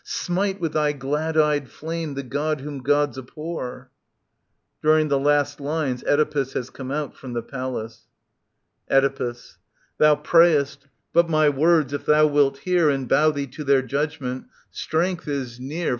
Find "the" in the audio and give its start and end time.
2.15-2.23, 5.09-5.19, 7.33-7.43